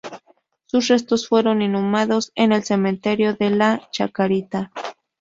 Sus 0.65 0.87
restos 0.87 1.27
fueron 1.27 1.61
inhumados 1.61 2.31
en 2.33 2.53
el 2.53 2.63
cementerio 2.63 3.35
de 3.35 3.51
la 3.51 3.87
Chacarita. 3.91 4.71